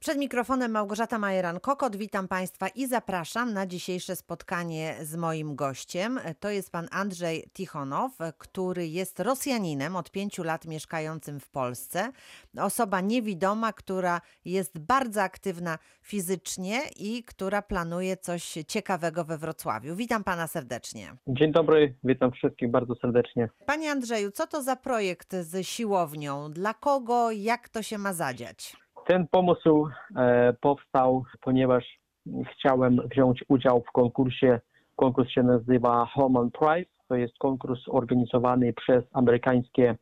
[0.00, 1.96] Przed mikrofonem Małgorzata Majeran-Kokot.
[1.96, 6.20] Witam Państwa i zapraszam na dzisiejsze spotkanie z moim gościem.
[6.40, 12.12] To jest pan Andrzej Tichonow, który jest Rosjaninem od pięciu lat mieszkającym w Polsce.
[12.58, 19.96] Osoba niewidoma, która jest bardzo aktywna fizycznie i która planuje coś ciekawego we Wrocławiu.
[19.96, 21.16] Witam pana serdecznie.
[21.26, 23.48] Dzień dobry, witam wszystkich bardzo serdecznie.
[23.66, 26.52] Panie Andrzeju, co to za projekt z siłownią?
[26.52, 27.30] Dla kogo?
[27.30, 28.76] Jak to się ma zadziać?
[29.10, 31.98] Ten pomysł e, powstał, ponieważ
[32.52, 34.60] chciałem wziąć udział w konkursie.
[34.96, 36.90] Konkurs się nazywa Homan Prize.
[37.08, 39.96] To jest konkurs organizowany przez amerykańskie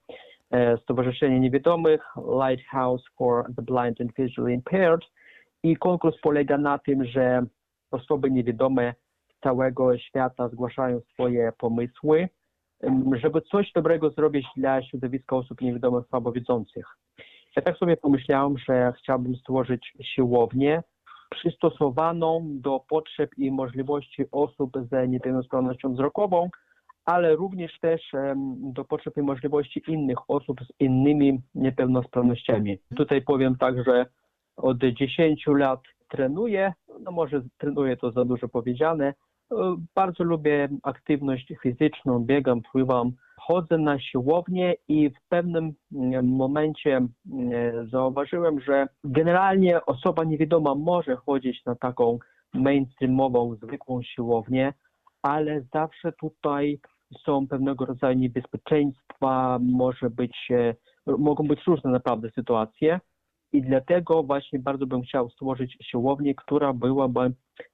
[0.51, 2.01] e, Stowarzyszenie Niewidomych
[2.47, 5.01] Lighthouse for the Blind and Visually Impaired.
[5.63, 7.43] I konkurs polega na tym, że
[7.91, 8.95] osoby niewidome
[9.37, 12.29] z całego świata zgłaszają swoje pomysły,
[13.13, 16.99] żeby coś dobrego zrobić dla środowiska osób niewidomych słabowidzących.
[17.59, 20.83] Ja tak sobie pomyślałem, że chciałbym stworzyć siłownię
[21.31, 26.51] przystosowaną do potrzeb i możliwości osób z niepełnosprawnością wzrokową,
[27.05, 28.13] ale również też
[28.75, 32.79] do potrzeb i możliwości innych osób z innymi niepełnosprawnościami.
[32.97, 34.07] Tutaj powiem tak, że
[34.57, 39.15] od 10 lat trenuję, no może trenuję to za dużo powiedziane,
[39.95, 47.89] bardzo lubię aktywność fizyczną, biegam, pływam, chodzę na siłownię i w pewnym mm, momencie mm,
[47.91, 52.19] zauważyłem, że generalnie osoba niewidoma może chodzić na taką
[52.55, 54.75] mainstreamową, zwykłą siłownię,
[55.23, 56.81] ale zawsze tutaj
[57.25, 60.75] są pewnego rodzaju niebezpieczeństwa, może być, e,
[61.19, 63.01] mogą być różne naprawdę sytuacje.
[63.53, 67.33] I dlatego właśnie bardzo bym chciał stworzyć siłownię, która byłaby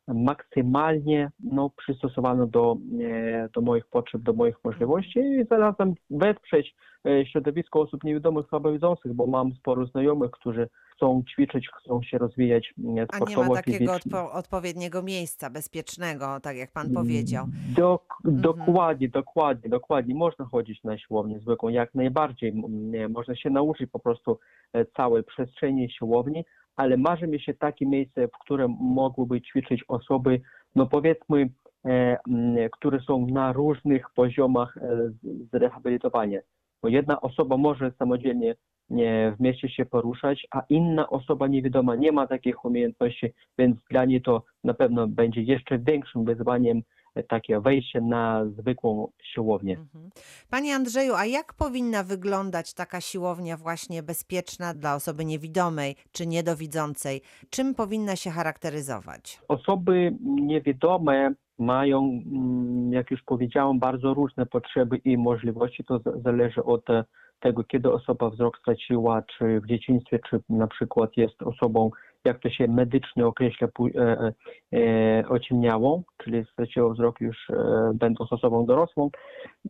[0.09, 6.75] maksymalnie no, przystosowana do, e, do moich potrzeb, do moich możliwości i zarazem wesprzeć
[7.07, 12.75] e, środowisko osób niewidomych, słabowidzących, bo mam sporo znajomych, którzy chcą ćwiczyć, chcą się rozwijać
[12.79, 17.47] e, A nie ma sportowo, takiego odpo- odpowiedniego miejsca bezpiecznego, tak jak pan powiedział.
[17.77, 18.43] Dok- Mhm.
[18.43, 20.15] Dokładnie, dokładnie, dokładnie.
[20.15, 22.51] Można chodzić na siłownię zwykłą, jak najbardziej.
[22.51, 24.39] M- nie, Można się nauczyć po prostu
[24.73, 26.45] e, całej przestrzeni siłowni,
[26.77, 30.41] ale marzy mi się takie miejsce, w którym mogłyby ćwiczyć osoby,
[30.75, 31.49] no powiedzmy,
[31.85, 35.11] e, m, które są na różnych poziomach e,
[35.53, 36.41] zrehabilitowania.
[36.83, 38.55] Bo jedna osoba może samodzielnie
[38.91, 44.05] nie, w mieście się poruszać, a inna osoba niewidoma nie ma takich umiejętności, więc dla
[44.05, 46.83] niej to na pewno będzie jeszcze większym wyzwaniem
[47.23, 49.77] takie wejście na zwykłą siłownię.
[49.79, 50.11] Mhm.
[50.51, 57.23] Panie Andrzeju, a jak powinna wyglądać taka siłownia właśnie bezpieczna dla osoby niewidomej czy niedowidzącej?
[57.51, 59.41] Czym powinna się charakteryzować?
[59.49, 65.85] Osoby niewidome mają, mm, jak już powiedziałem, bardzo różne potrzeby i możliwości.
[65.85, 67.05] To zależy od e,
[67.41, 71.91] tego, kiedy osoba wzrok straciła, czy w dzieciństwie, czy na przykład jest osobą,
[72.25, 74.33] jak to się medycznie określa, e, e,
[74.73, 79.11] e, ociemniałą, czyli straciła wzrok już e, będąc osobą dorosłą.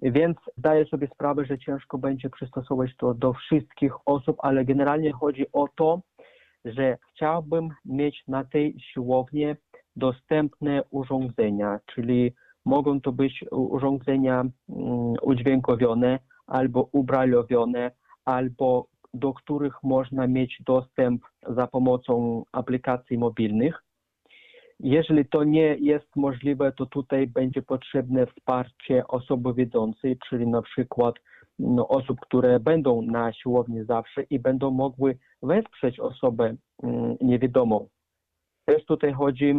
[0.03, 5.47] Więc zdaję sobie sprawę, że ciężko będzie przystosować to do wszystkich osób, ale generalnie chodzi
[5.53, 6.01] o to,
[6.65, 9.47] że chciałbym mieć na tej siłowni
[9.97, 12.33] dostępne urządzenia, czyli
[12.65, 17.91] mogą to być urządzenia mm, udźwiękowione albo ubrajlowione,
[18.25, 23.83] albo do których można mieć dostęp za pomocą aplikacji mobilnych.
[24.81, 31.15] Jeżeli to nie jest możliwe, to tutaj będzie potrzebne wsparcie osoby widzącej, czyli na przykład
[31.59, 37.89] no, osób, które będą na siłowni zawsze i będą mogły wesprzeć osobę mm, niewidomą.
[38.65, 39.55] Też tutaj chodzi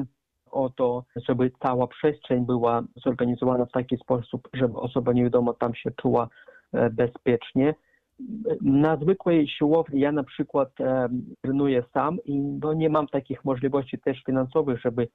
[0.51, 5.91] o to, żeby cała przestrzeń była zorganizowana w taki sposób, żeby osoba niewidoma tam się
[5.91, 6.27] czuła
[6.73, 7.75] e, bezpiecznie.
[8.61, 11.09] Na zwykłej siłowni ja na przykład e,
[11.41, 15.07] trenuję sam i no, nie mam takich możliwości też finansowych, żeby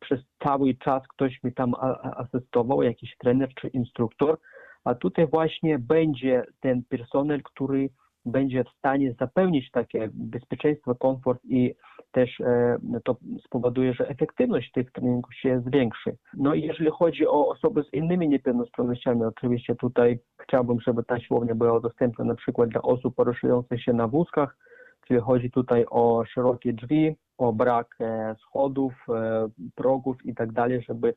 [0.00, 1.74] przez cały czas ktoś mi tam
[2.16, 4.38] asystował, jakiś trener czy instruktor,
[4.84, 7.88] a tutaj właśnie będzie ten personel, który
[8.26, 11.74] będzie w stanie zapewnić takie bezpieczeństwo, komfort i
[12.12, 16.16] też e, to spowoduje, że efektywność tych treningów się zwiększy.
[16.34, 21.54] No i jeżeli chodzi o osoby z innymi niepełnosprawnościami, oczywiście tutaj chciałbym, żeby ta siłownia
[21.54, 24.56] była dostępna na przykład dla osób poruszających się na wózkach,
[25.06, 30.84] czyli chodzi tutaj o szerokie drzwi, o brak e, schodów, e, progów i tak dalej,
[30.88, 31.14] żeby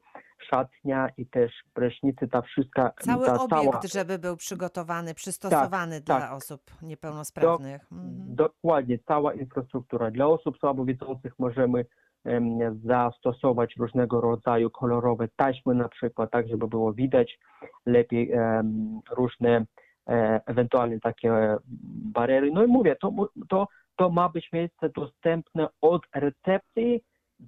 [0.49, 6.19] szatnia i też prysznicy, ta wszystka, Cały ta obiekt, cała żeby był przygotowany, przystosowany dla
[6.19, 6.33] tak.
[6.33, 7.81] osób niepełnosprawnych.
[7.91, 8.35] Mhm.
[8.35, 10.11] Dokładnie, cała infrastruktura.
[10.11, 11.85] Dla osób słabowidzących możemy
[12.25, 17.39] em, zastosować różnego rodzaju kolorowe taśmy na przykład, tak żeby było widać
[17.85, 19.65] lepiej em, różne
[20.45, 21.33] ewentualnie takie
[22.13, 22.51] barery.
[22.51, 23.11] No i mówię, to,
[23.49, 27.01] to to ma być miejsce dostępne od recepcji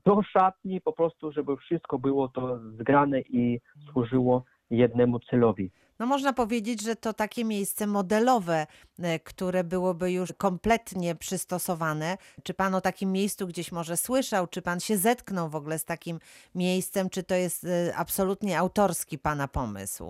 [0.06, 3.60] do szatni, po prostu, żeby wszystko było to zgrane i
[3.92, 5.72] służyło jednemu celowi.
[6.00, 8.68] No można powiedzieć, że to takie miejsce modelowe,
[9.00, 12.18] e, które byłoby już kompletnie przystosowane.
[12.44, 14.48] Czy pan o takim miejscu gdzieś może słyszał?
[14.48, 16.20] Czy pan się zetknął w ogóle z takim
[16.56, 17.10] miejscem?
[17.10, 20.06] Czy to jest e, absolutnie autorski pana pomysł?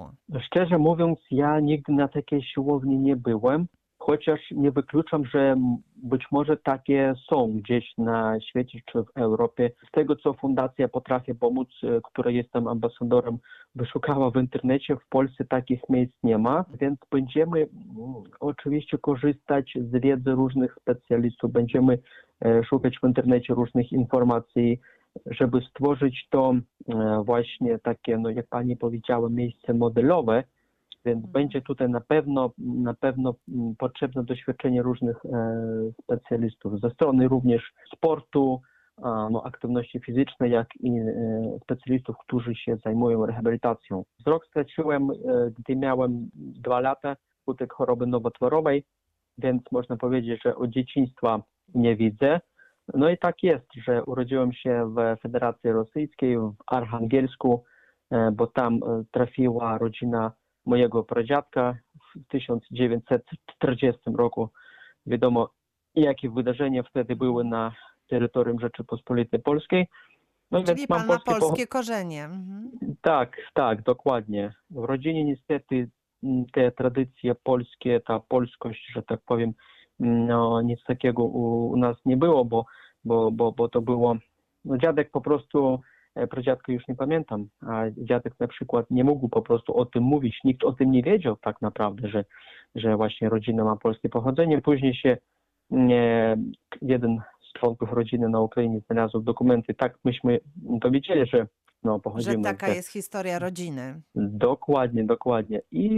[0.45, 3.67] Szczerze mówiąc, ja nigdy na takiej siłowni nie byłem,
[4.05, 5.55] chociaż nie wykluczam, że
[5.95, 9.71] być może takie są gdzieś na świecie czy w Europie.
[9.87, 13.37] Z tego, co Fundacja Potrafię Pomóc, e, której jestem ambasadorem,
[13.75, 17.69] wyszukała w internecie, w Polsce takich miejsc nie ma, więc będziemy mm,
[18.39, 21.99] oczywiście korzystać z wiedzy różnych specjalistów, będziemy
[22.45, 24.79] e, szukać w internecie różnych informacji,
[25.25, 30.43] żeby stworzyć to e, właśnie takie, no jak pani powiedziała, miejsce modelowe,
[31.05, 35.31] więc będzie tutaj na pewno, na pewno mm, potrzebne doświadczenie różnych e,
[36.03, 38.61] specjalistów ze strony również sportu,
[39.01, 44.03] no, aktywności fizycznej, jak i e, specjalistów, którzy się zajmują rehabilitacją.
[44.19, 45.15] Wzrok straciłem, e,
[45.59, 48.83] gdy miałem dwa lata, skutek choroby nowotworowej,
[49.37, 51.43] więc można powiedzieć, że od dzieciństwa
[51.75, 52.39] nie widzę.
[52.93, 57.63] No i tak jest, że urodziłem się w Federacji Rosyjskiej, w Archangelsku,
[58.33, 58.79] bo tam
[59.11, 60.31] trafiła rodzina
[60.65, 61.77] mojego pradziadka
[62.15, 64.49] w 1940 roku.
[65.05, 65.49] Wiadomo,
[65.95, 67.73] jakie wydarzenia wtedy były na
[68.09, 69.87] terytorium Rzeczypospolitej Polskiej.
[70.51, 72.23] No Czyli więc mam pan ma polskie pocho- polskie korzenie.
[72.25, 72.71] Mhm.
[73.01, 74.53] tak, tak, dokładnie.
[74.69, 75.89] W rodzinie niestety
[76.23, 79.53] m, te tradycje polskie, ta polskość, że tak powiem,
[79.99, 82.65] m, no nic takiego u, u nas nie było, bo,
[83.05, 84.15] bo, bo, bo to było,
[84.65, 85.79] no dziadek po prostu,
[86.15, 90.03] e, pradziadka już nie pamiętam, a dziadek na przykład nie mógł po prostu o tym
[90.03, 92.25] mówić, nikt o tym nie wiedział tak naprawdę, że,
[92.75, 94.61] że właśnie rodzina ma polskie pochodzenie.
[94.61, 95.17] Później się
[95.71, 96.35] e,
[96.81, 101.47] jeden z członków rodziny na Ukrainie znalazł dokumenty, tak myśmy dowiedzieli, że
[101.83, 104.01] no, Że pochodzimy taka z- jest historia rodziny.
[104.15, 105.61] Dokładnie, dokładnie.
[105.71, 105.89] I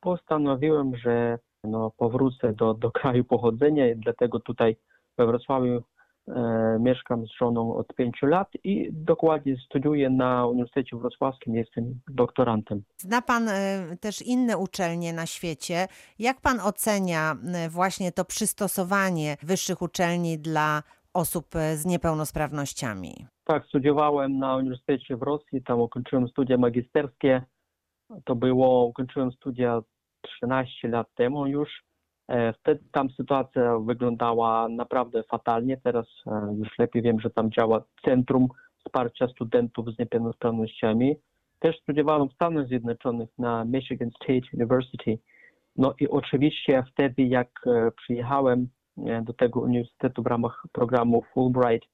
[0.00, 4.76] postanowiłem, że no, powrócę do, do kraju pochodzenia dlatego tutaj
[5.18, 5.82] we Wrocławiu
[6.80, 12.82] mieszkam z żoną od pięciu lat i dokładnie studiuję na Uniwersytecie Wrocławskim, jestem doktorantem.
[12.96, 13.52] Zna pan e,
[14.00, 15.86] też inne uczelnie na świecie.
[16.18, 20.82] Jak pan ocenia e, właśnie to przystosowanie wyższych uczelni dla
[21.14, 23.26] osób e, z niepełnosprawnościami?
[23.44, 27.42] Tak, studiowałem na Uniwersytecie w Rosji, tam ukończyłem studia magisterskie.
[28.24, 29.80] To było, ukończyłem studia
[30.22, 31.89] 13 lat temu już.
[32.30, 35.76] E, Wtedy tam sytuacja wyglądała naprawdę fatalnie.
[35.76, 38.48] Teraz e, już lepiej wiem, że tam działa Centrum
[38.78, 41.16] Wsparcia Studentów z Niepełnosprawnościami.
[41.58, 45.18] Też studiowałem w Stanach Zjednoczonych na Michigan State University.
[45.76, 48.68] No i oczywiście wtedy, jak e, przyjechałem
[49.22, 51.88] do tego uniwersytetu w ramach programu Fulbright,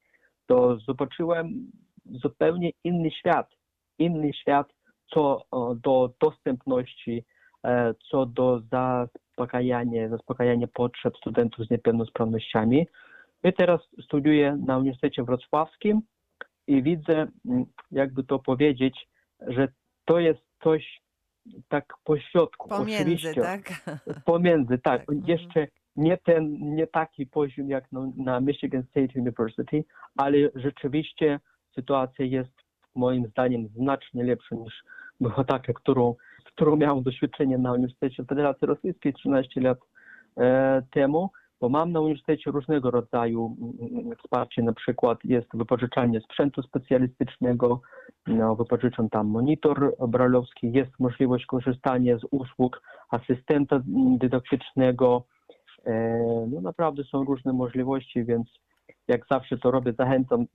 [0.47, 1.71] to zobaczyłem
[2.05, 3.50] zupełnie inny świat.
[3.99, 4.73] Inny świat
[5.15, 5.43] co
[5.77, 7.25] do dostępności,
[8.11, 8.61] co do
[9.37, 12.87] zaspokajania, zaspokajania potrzeb studentów z niepełnosprawnościami.
[13.43, 16.00] Ja teraz studiuję na Uniwersytecie Wrocławskim
[16.67, 19.09] i widzę, mm, jakby to powiedzieć,
[19.47, 19.69] że
[20.05, 21.00] to jest coś
[21.69, 22.69] tak pośrodku.
[22.69, 23.62] Pomiędzy, Oczywiście, tak?
[24.25, 25.00] Pomiędzy, tak.
[25.00, 25.29] Tak, mhm.
[25.29, 25.67] Jeszcze
[25.97, 29.85] nie ten, nie taki poziom jak na, na Michigan State University,
[30.17, 31.41] ale rzeczywiście
[31.75, 32.52] sytuacja jest
[32.95, 34.85] moim zdaniem znacznie lepsza niż
[35.21, 36.14] była taka, którą,
[36.57, 39.79] którą miałem doświadczenie na Uniwersytecie Federacji Rosyjskiej 13 lat
[40.37, 46.63] e, temu, bo mam na uniwersytecie różnego rodzaju mm, wsparcie, na przykład jest wypożyczalnie sprzętu
[46.63, 47.81] specjalistycznego,
[48.27, 55.25] no, wypożyczam tam monitor bralowski, jest możliwość korzystania z usług asystenta mm, dydaktycznego.
[55.87, 58.49] E, No naprawdę są różne możliwości, więc
[59.09, 60.47] jak zawsze to robię, zachęcam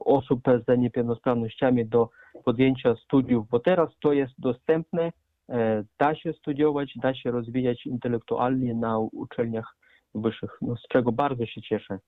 [0.00, 2.08] osób z niepełnosprawnościami do
[2.44, 5.12] podjęcia studiów, bo teraz to jest dostępne,
[5.48, 9.76] e, da się studiować, da się rozwijać intelektualnie na uczelniach
[10.14, 11.98] wyższych, no, z czego bardzo się cieszę.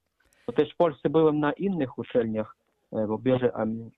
[0.46, 2.56] Bo też w Polsce byłem na innych uczelniach,
[2.92, 3.52] e, bo bierze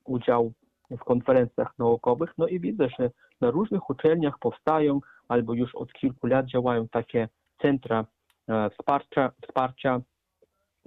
[0.04, 0.52] udział
[0.90, 6.26] w konferencjach naukowych, no i widzę, że na różnych uczelniach powstają albo już od kilku
[6.26, 7.28] lat działają takie
[7.62, 8.06] centra
[8.48, 10.00] e, wsparcia, wsparcia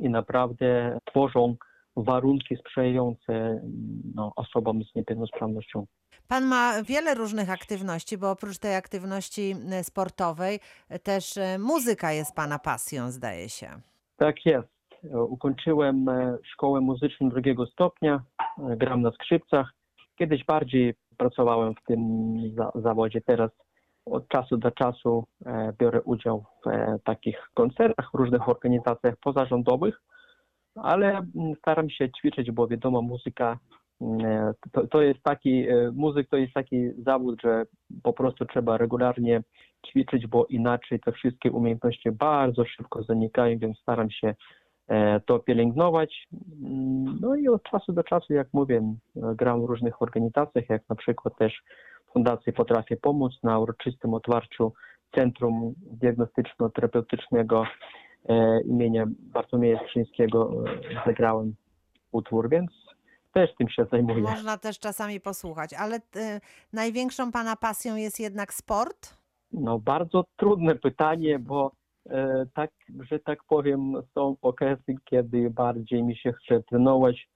[0.01, 1.55] i naprawdę tworzą
[1.95, 3.61] warunki sprzyjające mm,
[4.15, 5.85] no, osobom z niepełnosprawnością.
[6.27, 12.11] Pan ma wiele różnych aktywności, bo oprócz tej aktywności e, sportowej e, też e, muzyka
[12.11, 13.67] jest pana pasją, zdaje się.
[14.17, 14.79] Tak jest.
[15.29, 18.23] Ukończyłem e, szkołę muzyczną drugiego stopnia,
[18.69, 19.73] e, gram na skrzypcach.
[20.15, 22.01] Kiedyś bardziej pracowałem w tym
[22.55, 23.51] za zawodzie, teraz
[24.11, 30.01] od czasu do czasu e, biorę udział w e, takich koncertach, różnych organizacjach pozarządowych,
[30.75, 33.57] ale mm, staram się ćwiczyć, bo wiadomo, muzyka
[34.01, 37.65] e, to, to jest taki, muzyk to jest taki zawód, że
[38.03, 39.41] po prostu trzeba regularnie
[39.87, 44.35] ćwiczyć, bo inaczej te wszystkie umiejętności bardzo szybko zanikają, więc staram się
[45.25, 46.27] to pielęgnować.
[46.63, 50.95] Mm, No i od czasu do czasu, jak mówię, gram w różnych organizacjach, jak na
[50.95, 51.63] przykład też
[52.13, 54.73] Fundacji Potrafię Pomóc na uroczystym otwarciu
[55.15, 57.63] Centrum Diagnostyczno-Terapeutycznego
[58.29, 61.55] e, imienia Bartłomieja Skrzyńskiego e, zagrałem
[62.11, 62.71] utwór, więc
[63.33, 64.21] też tym się zajmuję.
[64.21, 65.99] Można też czasami posłuchać, ale y,
[66.73, 69.17] największą pana pasją jest jednak sport?
[69.51, 71.71] No bardzo trudne pytanie, bo
[72.09, 72.71] e, tak,
[73.11, 77.29] że tak powiem, są okresy, kiedy bardziej mi się chce trenować.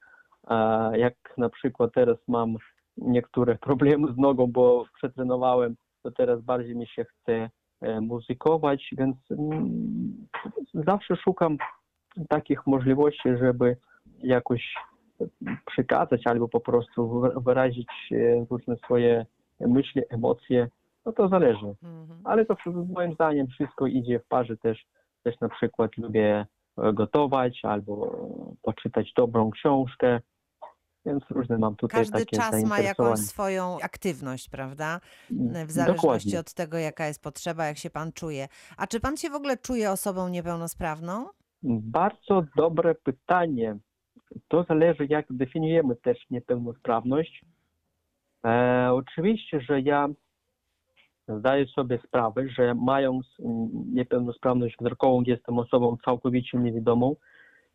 [0.94, 2.58] Jak na przykład teraz mam
[2.98, 7.50] niektóre problemy z nogą, bo przetrenowałem, to teraz bardziej mi się chce
[7.82, 10.28] e, muzykować, więc mm,
[10.74, 11.58] zawsze szukam
[12.30, 13.78] takich możliwości, żeby
[14.24, 14.76] jakoś
[15.66, 19.26] przekazać albo po prostu wy- wyrazić e, różne swoje
[19.60, 20.68] myśli, emocje.
[21.06, 21.76] No to zależy.
[21.84, 22.20] Mhm.
[22.24, 22.56] Ale to
[22.94, 24.86] moim zdaniem wszystko idzie w parze też.
[25.24, 26.46] Też na przykład lubię
[26.78, 28.18] e, gotować albo
[28.62, 30.20] poczytać dobrą książkę.
[31.06, 33.16] Więc różne mam tutaj Każdy takie czas ma jakąś zainteresowania.
[33.18, 35.00] swoją aktywność, prawda?
[35.32, 36.40] Mm, W zależności Dokładnie.
[36.40, 38.48] od tego, jaka jest potrzeba, jak się pan czuje.
[38.78, 41.26] A czy pan się w ogóle czuje osobą niepełnosprawną?
[41.64, 43.78] Bardzo dobre pytanie.
[44.48, 47.46] To zależy, jak definiujemy też niepełnosprawność.
[48.46, 50.08] E, oczywiście, że ja
[51.28, 57.16] zdaję sobie sprawę, że mając mm, niepełnosprawność wzrokową, jestem osobą całkowicie niewidomą.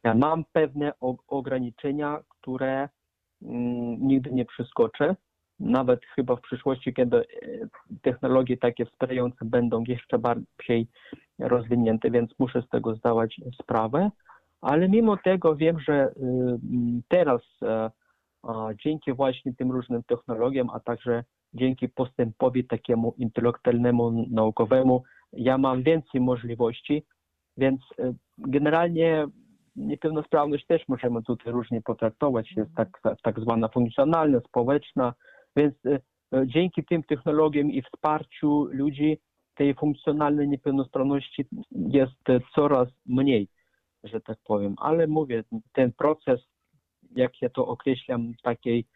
[0.04, 0.92] Ja mam pewne
[1.28, 2.88] ograniczenia, które
[3.40, 5.16] nigdy nie przeskoczę.
[5.60, 7.24] Nawet chyba w przyszłości, kiedy e,
[8.02, 10.88] technologie takie wspierające będą jeszcze bardziej
[11.38, 14.10] rozwinięte, więc muszę z tego zdawać sprawę.
[14.60, 17.90] Ale mimo tego wiem, że y, m, teraz e,
[18.84, 25.02] dzięki właśnie tym różnym technologiom, a także dzięki postępowi takiemu intelektualnemu, naukowemu,
[25.32, 27.04] ja mam więcej możliwości,
[27.56, 29.26] więc e, generalnie
[29.78, 32.52] niepełnosprawność też możemy tutaj różnie potraktować.
[32.56, 35.14] Jest tak, tak zwana funkcjonalna, społeczna,
[35.56, 36.00] więc e,
[36.34, 39.18] e, dzięki tym technologiom i wsparciu ludzi
[39.54, 42.12] tej funkcjonalnej niepełnosprawności jest
[42.54, 43.48] coraz mniej,
[44.04, 44.74] że tak powiem.
[44.78, 46.40] Ale mówię, ten proces,
[47.10, 48.86] jak ja to określam, takiej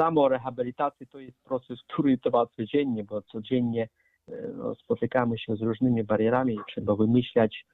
[0.00, 3.88] samorehabilitacji, to jest proces, który trwa codziennie, bo codziennie
[4.28, 7.64] e, no, spotykamy się z różnymi barierami trzeba wymyślać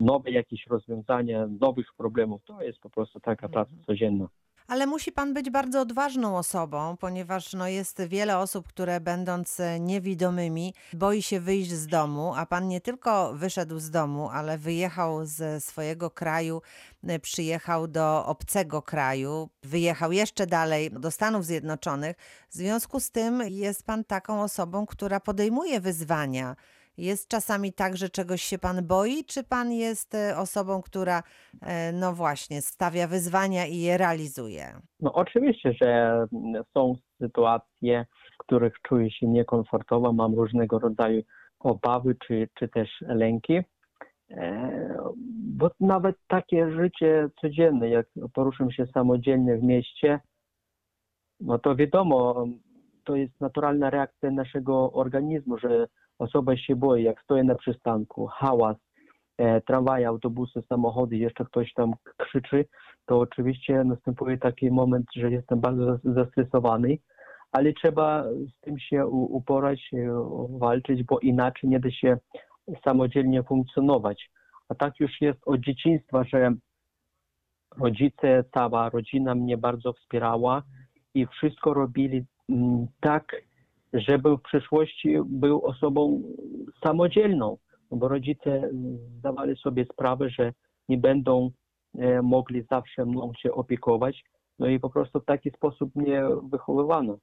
[0.00, 2.44] nowe jakieś rozwiązania, nowych problemów.
[2.44, 4.28] To jest po prostu taka praca codzienna.
[4.68, 9.80] Ale musi pan być bardzo odważną osobą, ponieważ no, jest wiele osób, które będąc e,
[9.80, 15.26] niewidomymi, boi się wyjść z domu, a pan nie tylko wyszedł z domu, ale wyjechał
[15.26, 16.62] ze swojego kraju,
[17.04, 22.16] e, przyjechał do obcego kraju, wyjechał jeszcze dalej do Stanów Zjednoczonych.
[22.50, 26.56] W związku z tym jest pan taką osobą, która podejmuje wyzwania.
[26.98, 31.22] Jest czasami tak, że czegoś się pan boi, czy pan jest e, osobą, która,
[31.62, 34.64] e, no właśnie, stawia wyzwania i je realizuje?
[35.00, 36.24] No oczywiście, że
[36.74, 41.22] są sytuacje, w których czuję się niekomfortowo, mam różnego rodzaju
[41.58, 43.60] obawy czy, czy też lęki.
[44.30, 44.98] E,
[45.56, 50.20] Bo nawet takie życie codzienne, jak poruszam się samodzielnie w mieście,
[51.40, 52.46] no to wiadomo,
[53.04, 55.86] to jest naturalna reakcja naszego organizmu, że
[56.18, 58.76] osoba się boi, jak stoję na przystanku, hałas,
[59.38, 62.64] e, tramwaje, autobusy, samochody, jeszcze ktoś tam krzyczy,
[63.06, 66.98] to oczywiście następuje taki moment, że jestem bardzo zestresowany,
[67.52, 69.98] ale trzeba z tym się uporać, e,
[70.58, 72.18] walczyć, bo inaczej nie da się
[72.84, 74.30] samodzielnie funkcjonować.
[74.68, 76.54] A tak już jest od dzieciństwa, że
[77.78, 80.62] rodzice, cała rodzina mnie bardzo wspierała
[81.14, 83.36] i wszystko robili mm, tak,
[83.92, 86.22] żebym w przyszłości był osobą
[86.84, 87.58] samodzielną,
[87.90, 88.70] no bo rodzice
[89.18, 90.52] zdawali sobie sprawę, że
[90.88, 91.50] nie będą
[91.98, 94.24] e, mogli zawsze mną się opiekować,
[94.58, 97.18] no i po prostu w taki sposób mnie wychowywano.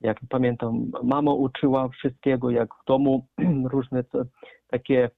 [0.00, 3.26] Jak pamiętam, mama uczyła wszystkiego, jak w domu
[3.72, 4.04] różne
[4.70, 5.10] takie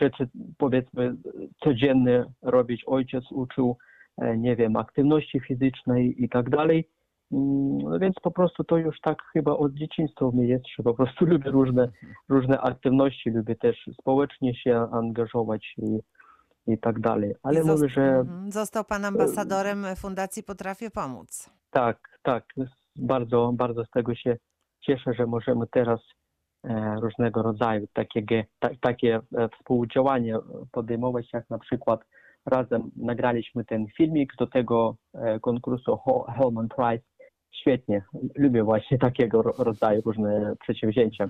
[0.00, 1.16] rzeczy, powiedzmy,
[1.64, 2.84] codzienne robić.
[2.86, 3.76] Ojciec uczył,
[4.18, 6.88] e, nie wiem, aktywności fizycznej i tak dalej.
[7.32, 10.94] Mm, No więc po prostu to już tak chyba od dzieciństwa mnie jest, że po
[10.94, 11.88] prostu lubię różne,
[12.28, 15.98] różne aktywności, lubię też społecznie się angażować i,
[16.72, 17.34] i tak dalej.
[17.42, 18.52] Ale I mówię, że Mhm.
[18.52, 21.50] Został pan ambasadorem Fundacji Potrafię Pomóc.
[21.70, 22.44] tak, tak,
[22.96, 24.36] bardzo, bardzo z tego się
[24.80, 26.00] cieszę, że możemy teraz
[26.64, 30.36] e, różnego rodzaju takiego, ta, takie e, współdziałanie
[30.72, 32.00] podejmować, jak na przykład
[32.46, 35.96] razem nagraliśmy ten filmik do tego e, konkursu
[36.36, 37.04] Holman Prize.
[37.60, 38.02] Świetnie,
[38.34, 41.28] lubię właśnie takiego ro- rodzaju różne przedsięwzięcia.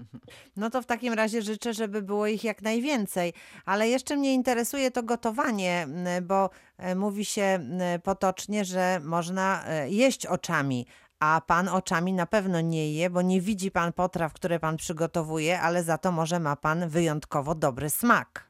[0.57, 3.33] No to w takim razie życzę, żeby było ich jak najwięcej.
[3.67, 5.87] Ale jeszcze mnie interesuje to gotowanie,
[6.23, 7.59] bo e, mówi się
[8.05, 10.87] potocznie, że można e, jeść oczami.
[11.21, 15.61] A pan oczami na pewno nie je, bo nie widzi pan potraw, które pan przygotowuje,
[15.61, 18.49] ale za to może ma pan wyjątkowo dobry smak.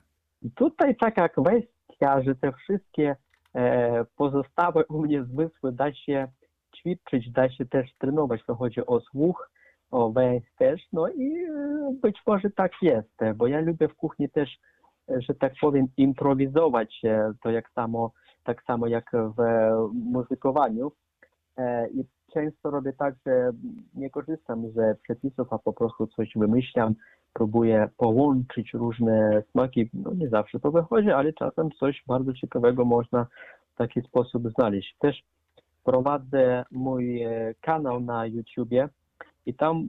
[0.55, 3.17] Tutaj taka kwestia, że te wszystkie
[3.55, 6.29] e, pozostałe u mnie zmysły da się
[6.83, 8.41] ćwiczyć, da się też trenować.
[8.47, 9.51] To chodzi o słuch,
[9.91, 14.29] o węch też, no i e, być może tak jest, bo ja lubię w kuchni
[14.29, 14.59] też,
[15.11, 17.03] e, że tak powiem, improwizować,
[17.43, 18.13] to jak samo,
[18.45, 19.43] tak samo jak w
[19.93, 20.93] muzykowaniu.
[21.57, 23.53] E, I często robię tak, że
[23.95, 26.95] nie korzystam ze przepisów, a po prostu coś wymyślam,
[27.33, 29.91] próbuję połączyć różne smaki.
[29.95, 33.27] No nie zawsze to wychodzi, ale czasem coś bardzo ciekawego można
[33.75, 34.97] w taki sposób znaleźć.
[34.99, 35.23] Też
[35.85, 38.89] prowadzę mój e, kanał na YouTubie
[39.47, 39.87] i tam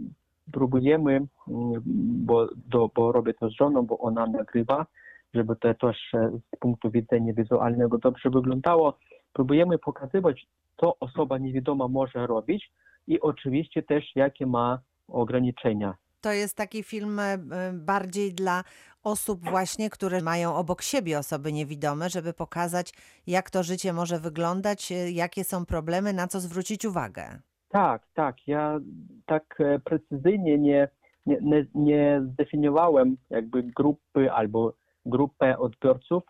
[0.51, 1.81] próbujemy, mm,
[2.25, 4.85] bo, do, bo robię to z żoną, bo ona nagrywa,
[5.33, 8.97] żeby to też e, z punktu widzenia wizualnego dobrze wyglądało.
[9.33, 10.47] Próbujemy pokazywać,
[10.81, 12.71] co osoba niewidoma może robić
[13.07, 15.95] i oczywiście też jakie ma ograniczenia.
[16.23, 17.37] To jest taki film e,
[17.73, 18.63] bardziej dla
[19.03, 22.93] osób właśnie, które mają obok siebie osoby niewidome, żeby pokazać,
[23.27, 27.39] jak to życie może wyglądać, e, jakie są problemy, na co zwrócić uwagę.
[27.69, 28.47] Tak, tak.
[28.47, 28.79] Ja
[29.25, 30.87] tak e, precyzyjnie nie,
[31.25, 34.73] nie, nie, nie zdefiniowałem jakby grupy albo
[35.05, 36.23] grupę odbiorców,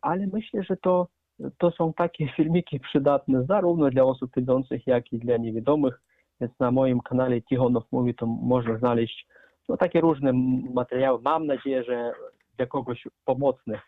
[0.00, 1.08] ale myślę, że to,
[1.58, 6.00] to są takie filmiki przydatne zarówno dla osób widzących, jak i dla niewidomych.
[6.40, 9.26] Więc na moim kanale Tichonow Mówi to można znaleźć
[9.68, 10.32] no, takie różne
[10.74, 11.20] materiały.
[11.22, 12.12] Mam nadzieję, że
[12.56, 13.80] dla kogoś pomocne.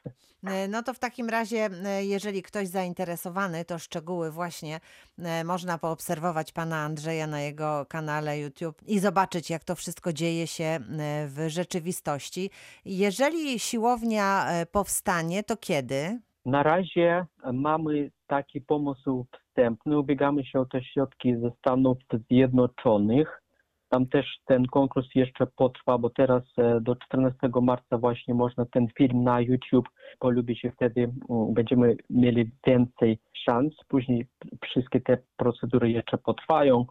[0.47, 4.80] E, No to w takim razie, e, jeżeli ktoś zainteresowany, to szczegóły właśnie
[5.18, 10.46] e, można poobserwować pana Andrzeja na jego kanale YouTube i zobaczyć, jak to wszystko dzieje
[10.46, 10.79] się
[11.27, 12.50] w rzeczywistości.
[12.85, 16.20] Jeżeli siłownia powstanie, to kiedy?
[16.46, 19.99] Na razie mamy taki pomysł wstępny.
[19.99, 21.99] Ubiegamy się o te środki ze Stanów
[22.31, 23.42] Zjednoczonych.
[23.88, 28.87] Tam też ten konkurs jeszcze potrwa, bo teraz e, do 14 marca właśnie można ten
[28.99, 31.12] film na YouTube polubi się wtedy,
[31.53, 33.75] będziemy mieli więcej szans.
[33.88, 34.27] Później
[34.64, 36.87] wszystkie te procedury jeszcze potrwają.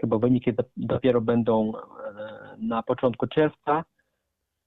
[0.00, 3.84] Chyba wyniki do- dopiero będą e, na początku czerwca.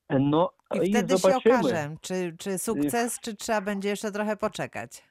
[0.10, 1.56] No I wtedy się zobaczymy.
[1.56, 5.04] okaże, czy, czy sukces, czy trzeba będzie jeszcze trochę poczekać.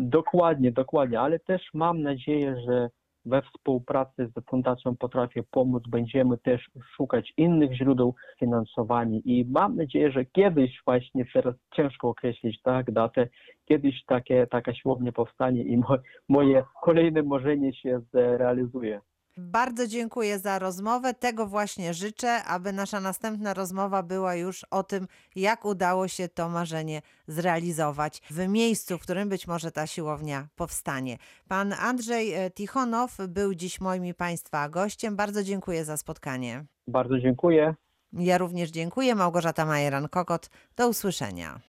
[0.00, 2.90] Dokładnie, dokładnie, ale też mam nadzieję, że
[3.24, 10.12] we współpracy z Fundacją Potrafię Pomóc będziemy też szukać innych źródeł finansowania i mam nadzieję,
[10.12, 13.28] że kiedyś właśnie, teraz ciężko określić tak, datę,
[13.64, 15.96] kiedyś takie, taka siłownia powstanie i mo,
[16.28, 19.00] moje kolejne marzenie się zrealizuje.
[19.42, 21.14] Bardzo dziękuję za rozmowę.
[21.14, 26.48] Tego właśnie życzę, aby nasza następna rozmowa była już o tym, jak udało się to
[26.48, 31.18] marzenie zrealizować w miejscu, w którym być może ta siłownia powstanie.
[31.48, 35.16] Pan Andrzej e, Tichonow był dziś moim i Państwa gościem.
[35.16, 36.64] Bardzo dziękuję za spotkanie.
[36.86, 37.74] Bardzo dziękuję.
[38.12, 39.14] Ja również dziękuję.
[39.14, 40.50] Małgorzata Majeran-Kokot.
[40.76, 41.60] Do usłyszenia.